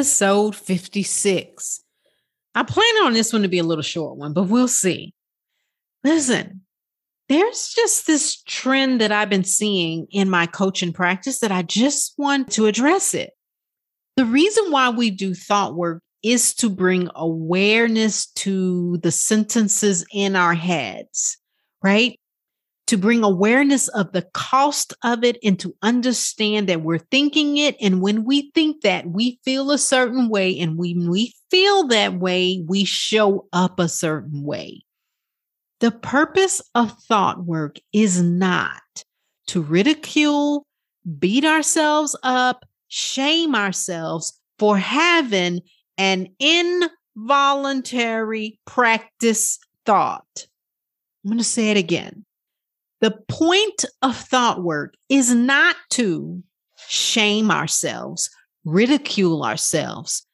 Episode 0.00 0.56
56. 0.56 1.84
I 2.54 2.62
plan 2.62 3.04
on 3.04 3.12
this 3.12 3.34
one 3.34 3.42
to 3.42 3.48
be 3.48 3.58
a 3.58 3.64
little 3.64 3.82
short 3.82 4.16
one, 4.16 4.32
but 4.32 4.44
we'll 4.44 4.66
see. 4.66 5.12
Listen, 6.02 6.62
there's 7.28 7.68
just 7.68 8.06
this 8.06 8.42
trend 8.44 9.02
that 9.02 9.12
I've 9.12 9.28
been 9.28 9.44
seeing 9.44 10.06
in 10.10 10.30
my 10.30 10.46
coaching 10.46 10.94
practice 10.94 11.40
that 11.40 11.52
I 11.52 11.60
just 11.60 12.14
want 12.16 12.50
to 12.52 12.64
address 12.64 13.12
it. 13.12 13.32
The 14.16 14.24
reason 14.24 14.72
why 14.72 14.88
we 14.88 15.10
do 15.10 15.34
thought 15.34 15.76
work 15.76 16.02
is 16.22 16.54
to 16.54 16.70
bring 16.70 17.10
awareness 17.14 18.28
to 18.36 18.96
the 19.02 19.12
sentences 19.12 20.06
in 20.14 20.34
our 20.34 20.54
heads, 20.54 21.36
right? 21.82 22.18
To 22.90 22.98
bring 22.98 23.22
awareness 23.22 23.86
of 23.86 24.10
the 24.10 24.26
cost 24.34 24.92
of 25.04 25.22
it 25.22 25.38
and 25.44 25.60
to 25.60 25.72
understand 25.80 26.68
that 26.68 26.82
we're 26.82 26.98
thinking 26.98 27.56
it. 27.56 27.76
And 27.80 28.02
when 28.02 28.24
we 28.24 28.50
think 28.52 28.80
that, 28.80 29.06
we 29.06 29.38
feel 29.44 29.70
a 29.70 29.78
certain 29.78 30.28
way. 30.28 30.58
And 30.58 30.76
when 30.76 31.08
we 31.08 31.32
feel 31.52 31.86
that 31.86 32.18
way, 32.18 32.64
we 32.66 32.84
show 32.84 33.46
up 33.52 33.78
a 33.78 33.86
certain 33.86 34.42
way. 34.42 34.82
The 35.78 35.92
purpose 35.92 36.60
of 36.74 36.90
thought 37.02 37.44
work 37.44 37.76
is 37.92 38.20
not 38.20 38.82
to 39.46 39.62
ridicule, 39.62 40.66
beat 41.20 41.44
ourselves 41.44 42.18
up, 42.24 42.64
shame 42.88 43.54
ourselves 43.54 44.36
for 44.58 44.76
having 44.76 45.60
an 45.96 46.26
involuntary 46.40 48.58
practice 48.66 49.60
thought. 49.86 50.48
I'm 51.24 51.30
going 51.30 51.38
to 51.38 51.44
say 51.44 51.70
it 51.70 51.76
again. 51.76 52.24
The 53.00 53.16
point 53.28 53.84
of 54.02 54.16
thought 54.16 54.62
work 54.62 54.94
is 55.08 55.34
not 55.34 55.74
to 55.90 56.42
shame 56.88 57.50
ourselves, 57.50 58.30
ridicule 58.64 59.44
ourselves, 59.44 60.24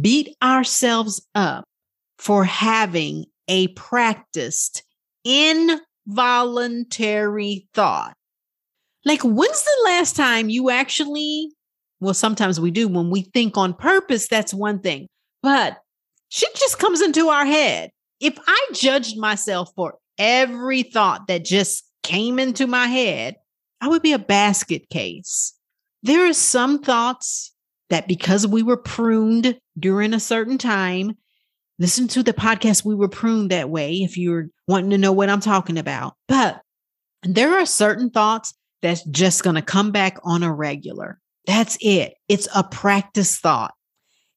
beat 0.00 0.34
ourselves 0.42 1.24
up 1.34 1.64
for 2.18 2.44
having 2.44 3.26
a 3.48 3.68
practiced 3.68 4.82
involuntary 5.24 7.68
thought. 7.74 8.14
Like, 9.04 9.22
when's 9.22 9.62
the 9.62 9.82
last 9.84 10.16
time 10.16 10.48
you 10.48 10.70
actually, 10.70 11.50
well, 12.00 12.14
sometimes 12.14 12.58
we 12.60 12.70
do 12.70 12.88
when 12.88 13.10
we 13.10 13.22
think 13.22 13.58
on 13.58 13.74
purpose, 13.74 14.28
that's 14.28 14.54
one 14.54 14.78
thing, 14.78 15.08
but 15.42 15.78
shit 16.28 16.54
just 16.54 16.78
comes 16.78 17.02
into 17.02 17.28
our 17.28 17.44
head. 17.44 17.90
If 18.20 18.38
I 18.46 18.68
judged 18.72 19.18
myself 19.18 19.72
for 19.74 19.98
every 20.16 20.84
thought 20.84 21.26
that 21.26 21.44
just 21.44 21.84
came 22.04 22.38
into 22.38 22.68
my 22.68 22.86
head, 22.86 23.36
I 23.80 23.88
would 23.88 24.02
be 24.02 24.12
a 24.12 24.18
basket 24.18 24.88
case. 24.88 25.52
There 26.04 26.26
are 26.26 26.32
some 26.32 26.78
thoughts 26.78 27.52
that 27.90 28.06
because 28.06 28.46
we 28.46 28.62
were 28.62 28.76
pruned 28.76 29.58
during 29.78 30.14
a 30.14 30.20
certain 30.20 30.58
time, 30.58 31.16
listen 31.78 32.06
to 32.08 32.22
the 32.22 32.32
podcast, 32.32 32.84
we 32.84 32.94
were 32.94 33.08
pruned 33.08 33.50
that 33.50 33.70
way 33.70 33.96
if 33.96 34.16
you're 34.16 34.46
wanting 34.68 34.90
to 34.90 34.98
know 34.98 35.12
what 35.12 35.28
I'm 35.28 35.40
talking 35.40 35.78
about. 35.78 36.14
But 36.28 36.60
there 37.24 37.58
are 37.58 37.66
certain 37.66 38.10
thoughts 38.10 38.54
that's 38.82 39.02
just 39.04 39.42
going 39.42 39.56
to 39.56 39.62
come 39.62 39.90
back 39.90 40.18
on 40.24 40.42
a 40.42 40.52
regular. 40.52 41.18
That's 41.46 41.76
it. 41.80 42.14
It's 42.28 42.48
a 42.54 42.62
practice 42.62 43.38
thought. 43.38 43.74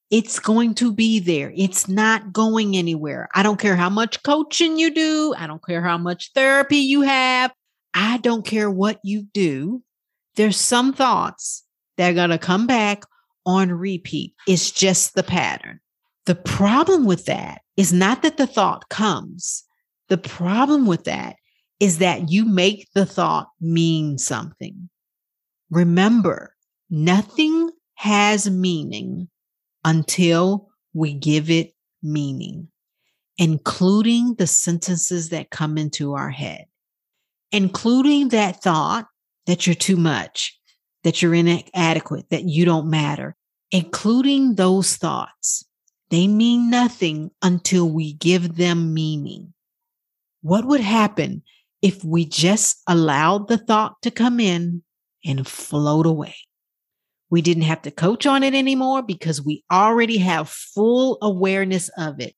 It's 0.09 0.39
going 0.39 0.73
to 0.75 0.94
be 0.94 1.19
there. 1.19 1.51
It's 1.55 1.89
not 1.89 2.31
going 2.31 2.78
anywhere. 2.78 3.28
I 3.35 3.44
don't 3.44 3.59
care 3.59 3.75
how 3.75 3.89
much 3.89 4.23
coaching 4.23 4.78
you 4.78 4.94
do. 4.94 5.35
I 5.38 5.47
don't 5.47 5.63
care 5.66 5.81
how 5.81 5.97
much 5.97 6.31
therapy 6.34 6.78
you 6.78 7.01
have. 7.01 7.51
I 8.00 8.18
don't 8.18 8.46
care 8.46 8.69
what 8.69 9.00
you 9.03 9.24
do. 9.34 9.81
There's 10.35 10.56
some 10.56 10.94
thoughts 10.94 11.63
that 11.97 12.12
are 12.12 12.13
going 12.13 12.30
to 12.30 12.38
come 12.38 12.68
back 12.68 13.03
on 13.44 13.72
repeat. 13.72 14.35
It's 14.47 14.69
just 14.69 15.16
the 15.16 15.24
pattern. 15.24 15.80
The 16.28 16.35
problem 16.35 17.06
with 17.06 17.25
that 17.25 17.62
is 17.75 17.91
not 17.91 18.22
that 18.22 18.38
the 18.38 18.46
thought 18.46 18.90
comes. 18.90 19.63
The 20.09 20.18
problem 20.19 20.85
with 20.85 21.06
that 21.06 21.38
is 21.80 21.97
that 21.97 22.30
you 22.30 22.46
make 22.46 22.88
the 22.94 23.06
thought 23.06 23.47
mean 23.59 24.19
something. 24.19 24.90
Remember, 25.72 26.53
nothing 26.91 27.72
has 27.96 28.47
meaning 28.47 29.28
until 29.84 30.69
we 30.94 31.16
give 31.16 31.50
it 31.50 31.74
meaning, 32.03 32.68
including 33.40 34.35
the 34.35 34.46
sentences 34.46 35.29
that 35.29 35.50
come 35.50 35.79
into 35.79 36.14
our 36.14 36.29
head, 36.29 36.66
including 37.52 38.30
that 38.30 38.62
thought 38.62 39.08
that 39.46 39.66
you're 39.66 39.75
too 39.75 39.97
much, 39.97 40.58
that 41.03 41.22
you're 41.22 41.34
inadequate, 41.34 42.30
that 42.30 42.44
you 42.44 42.66
don't 42.66 42.90
matter, 42.90 43.35
including 43.72 44.56
those 44.56 44.96
thoughts. 44.97 45.66
They 46.09 46.28
mean 46.28 46.69
nothing 46.69 47.31
until 47.41 47.90
we 47.90 48.13
give 48.13 48.56
them 48.56 48.94
meaning. 48.94 49.53
What 50.41 50.66
would 50.66 50.81
happen 50.81 51.44
if 51.81 52.03
we 52.03 52.25
just 52.25 52.81
allowed 52.88 53.47
the 53.47 53.58
thought 53.58 54.02
to 54.03 54.12
come 54.12 54.40
in 54.40 54.84
and 55.25 55.47
float 55.47 56.06
away? 56.06 56.35
We 57.29 57.41
didn't 57.41 57.64
have 57.64 57.81
to 57.81 57.91
coach 57.91 58.25
on 58.25 58.44
it 58.44 58.53
anymore 58.53 59.02
because 59.02 59.41
we 59.41 59.64
already 59.72 60.18
have 60.19 60.50
full 60.50 61.18
awareness 61.22 61.90
of 61.97 62.22
it. 62.22 62.35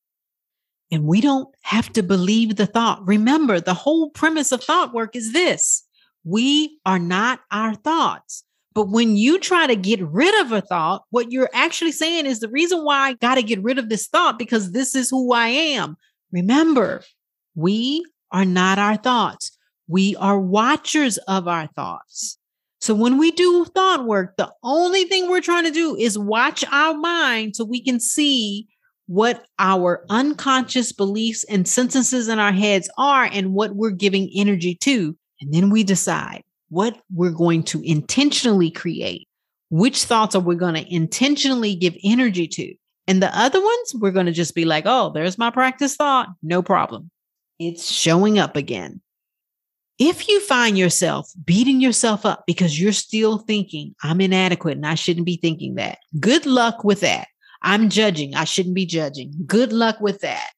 And 0.91 1.05
we 1.05 1.22
don't 1.22 1.47
have 1.61 1.91
to 1.94 2.03
believe 2.03 2.55
the 2.55 2.66
thought. 2.66 3.05
Remember, 3.07 3.59
the 3.59 3.73
whole 3.73 4.09
premise 4.09 4.51
of 4.51 4.63
thought 4.63 4.94
work 4.94 5.16
is 5.16 5.33
this 5.33 5.83
we 6.23 6.79
are 6.85 7.00
not 7.00 7.39
our 7.51 7.75
thoughts. 7.75 8.44
But 8.73 8.89
when 8.89 9.16
you 9.16 9.39
try 9.39 9.67
to 9.67 9.75
get 9.75 10.01
rid 10.01 10.39
of 10.41 10.51
a 10.51 10.61
thought, 10.61 11.03
what 11.09 11.31
you're 11.31 11.49
actually 11.53 11.91
saying 11.91 12.25
is 12.25 12.39
the 12.39 12.49
reason 12.49 12.83
why 12.83 13.09
I 13.09 13.13
got 13.13 13.35
to 13.35 13.44
get 13.44 13.63
rid 13.63 13.79
of 13.79 13.89
this 13.89 14.07
thought 14.07 14.38
because 14.38 14.72
this 14.72 14.95
is 14.95 15.09
who 15.09 15.33
I 15.33 15.47
am. 15.47 15.97
Remember, 16.31 17.03
we 17.55 18.05
are 18.31 18.45
not 18.45 18.78
our 18.78 18.95
thoughts. 18.95 19.57
We 19.88 20.16
are 20.17 20.39
watchers 20.39 21.17
of 21.19 21.47
our 21.47 21.67
thoughts. 21.75 22.38
So 22.79 22.94
when 22.94 23.17
we 23.17 23.31
do 23.31 23.66
thought 23.66 24.05
work, 24.05 24.38
the 24.38 24.51
only 24.63 25.03
thing 25.05 25.29
we're 25.29 25.41
trying 25.41 25.66
to 25.66 25.72
do 25.72 25.95
is 25.95 26.17
watch 26.17 26.63
our 26.72 26.94
mind 26.94 27.55
so 27.55 27.66
we 27.66 27.83
can 27.83 27.99
see 27.99 28.67
what 29.09 29.44
our 29.58 30.06
unconscious 30.12 30.92
beliefs 30.92 31.44
and 31.46 31.68
sentences 31.68 32.28
in 32.28 32.38
our 32.38 32.52
heads 32.52 32.88
are 32.96 33.24
and 33.24 33.56
what 33.56 33.75
we're 33.75 33.90
giving 33.90 34.30
energy 34.36 34.75
to. 34.75 35.18
And 35.42 35.52
then 35.52 35.72
we 35.72 35.84
decide 35.84 36.44
what 36.70 36.96
we're 37.12 37.31
going 37.31 37.64
to 37.64 37.81
intentionally 37.81 38.70
create. 38.70 39.28
Which 39.72 40.03
thoughts 40.03 40.36
are 40.36 40.42
we 40.42 40.56
going 40.56 40.75
to 40.75 40.94
intentionally 40.94 41.74
give 41.74 41.97
energy 42.03 42.47
to? 42.50 42.75
And 43.08 43.20
the 43.20 43.36
other 43.36 43.59
ones, 43.59 43.96
we're 43.96 44.12
going 44.12 44.28
to 44.28 44.31
just 44.31 44.53
be 44.53 44.66
like, 44.66 44.84
oh, 44.86 45.09
there's 45.12 45.40
my 45.40 45.50
practice 45.50 45.96
thought. 45.96 46.30
No 46.44 46.62
problem. 46.62 47.09
It's 47.58 47.91
showing 47.91 48.38
up 48.38 48.55
again. 48.55 49.02
If 49.97 50.28
you 50.28 50.40
find 50.41 50.78
yourself 50.78 51.32
beating 51.44 51.82
yourself 51.82 52.28
up 52.28 52.44
because 52.46 52.79
you're 52.79 52.91
still 52.91 53.40
thinking, 53.40 53.96
I'm 54.03 54.22
inadequate 54.22 54.78
and 54.78 54.85
I 54.85 54.94
shouldn't 54.94 55.26
be 55.26 55.38
thinking 55.38 55.76
that, 55.76 55.97
good 56.20 56.46
luck 56.46 56.84
with 56.84 57.00
that. 57.00 57.28
I'm 57.61 57.90
judging. 57.90 58.35
I 58.35 58.44
shouldn't 58.46 58.76
be 58.76 58.85
judging. 58.85 59.34
Good 59.46 59.73
luck 59.73 60.00
with 60.00 60.22
that. 60.22 60.52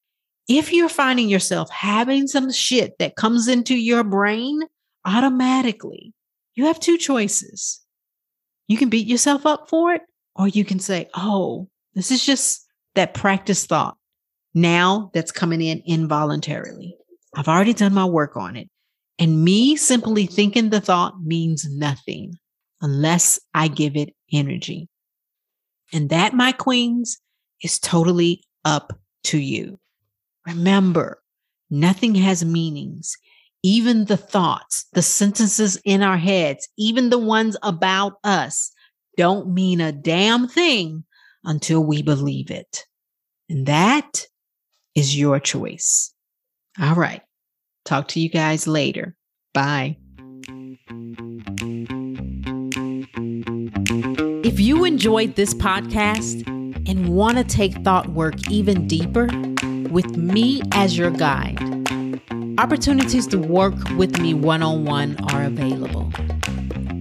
If 0.47 0.73
you're 0.73 0.89
finding 0.89 1.29
yourself 1.29 1.69
having 1.69 2.27
some 2.27 2.51
shit 2.51 2.97
that 2.99 3.15
comes 3.15 3.47
into 3.47 3.75
your 3.75 4.03
brain 4.03 4.61
automatically, 5.05 6.13
you 6.55 6.65
have 6.65 6.79
two 6.79 6.97
choices. 6.97 7.81
You 8.67 8.77
can 8.77 8.89
beat 8.89 9.07
yourself 9.07 9.45
up 9.45 9.69
for 9.69 9.93
it, 9.93 10.01
or 10.35 10.47
you 10.47 10.65
can 10.65 10.79
say, 10.79 11.09
oh, 11.13 11.69
this 11.93 12.11
is 12.11 12.25
just 12.25 12.65
that 12.95 13.13
practice 13.13 13.65
thought 13.65 13.97
now 14.53 15.11
that's 15.13 15.31
coming 15.31 15.61
in 15.61 15.81
involuntarily. 15.85 16.95
I've 17.35 17.47
already 17.47 17.73
done 17.73 17.93
my 17.93 18.05
work 18.05 18.35
on 18.35 18.55
it. 18.55 18.69
And 19.19 19.43
me 19.43 19.75
simply 19.75 20.25
thinking 20.25 20.69
the 20.69 20.81
thought 20.81 21.21
means 21.23 21.67
nothing 21.69 22.33
unless 22.81 23.39
I 23.53 23.67
give 23.67 23.95
it 23.95 24.15
energy. 24.33 24.89
And 25.93 26.09
that, 26.09 26.33
my 26.33 26.51
queens, 26.51 27.19
is 27.61 27.79
totally 27.79 28.43
up 28.65 28.99
to 29.25 29.37
you. 29.37 29.79
Remember, 30.47 31.21
nothing 31.69 32.15
has 32.15 32.43
meanings. 32.43 33.17
Even 33.63 34.05
the 34.05 34.17
thoughts, 34.17 34.85
the 34.93 35.03
sentences 35.03 35.79
in 35.85 36.01
our 36.01 36.17
heads, 36.17 36.67
even 36.77 37.09
the 37.09 37.19
ones 37.19 37.55
about 37.61 38.13
us, 38.23 38.71
don't 39.17 39.53
mean 39.53 39.79
a 39.81 39.91
damn 39.91 40.47
thing 40.47 41.03
until 41.43 41.83
we 41.83 42.01
believe 42.01 42.49
it. 42.49 42.85
And 43.49 43.67
that 43.67 44.25
is 44.95 45.17
your 45.17 45.39
choice. 45.39 46.13
All 46.79 46.95
right. 46.95 47.21
Talk 47.85 48.07
to 48.09 48.19
you 48.19 48.29
guys 48.29 48.65
later. 48.67 49.15
Bye. 49.53 49.97
If 54.43 54.59
you 54.59 54.85
enjoyed 54.85 55.35
this 55.35 55.53
podcast 55.53 56.47
and 56.89 57.09
want 57.09 57.37
to 57.37 57.43
take 57.43 57.75
thought 57.83 58.09
work 58.09 58.49
even 58.49 58.87
deeper 58.87 59.27
with 59.91 60.17
me 60.17 60.63
as 60.71 60.97
your 60.97 61.11
guide, 61.11 61.59
opportunities 62.57 63.27
to 63.27 63.37
work 63.37 63.75
with 63.97 64.19
me 64.19 64.33
one 64.33 64.63
on 64.63 64.83
one 64.83 65.15
are 65.31 65.43
available. 65.43 66.11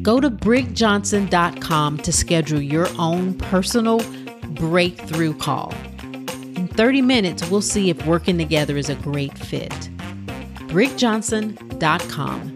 Go 0.03 0.21
to 0.21 0.31
brigjohnson.com 0.31 1.97
to 1.99 2.13
schedule 2.13 2.61
your 2.61 2.89
own 2.99 3.33
personal 3.39 4.03
breakthrough 4.51 5.33
call. 5.33 5.73
In 6.57 6.69
30 6.69 7.01
minutes, 7.01 7.49
we'll 7.49 7.63
see 7.63 7.89
if 7.89 8.05
working 8.05 8.37
together 8.37 8.77
is 8.77 8.91
a 8.91 8.97
great 8.97 9.39
fit. 9.39 9.73
brigjohnson.com. 10.69 12.55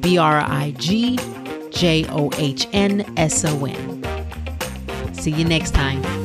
B 0.00 0.18
R 0.18 0.38
I 0.38 0.70
G 0.78 1.18
J 1.70 2.06
O 2.10 2.30
H 2.36 2.68
N 2.72 3.12
S 3.16 3.44
O 3.44 3.64
N. 3.64 3.89
See 5.20 5.32
you 5.32 5.44
next 5.44 5.74
time. 5.74 6.19